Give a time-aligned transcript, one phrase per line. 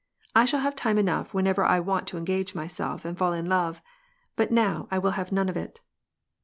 [0.35, 3.83] I shall have time eno whenever 1 want to engage myself and fall in love,
[4.35, 5.81] but now will have none of it."